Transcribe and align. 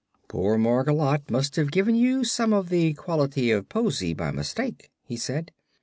"Poor 0.27 0.57
Margolotte 0.57 1.29
must 1.29 1.57
have 1.57 1.69
given 1.69 1.93
you 1.93 2.23
some 2.23 2.53
of 2.53 2.69
the 2.69 2.95
quality 2.95 3.51
of 3.51 3.69
poesy, 3.69 4.15
by 4.15 4.31
mistake," 4.31 4.89
he 5.03 5.15
said. 5.15 5.51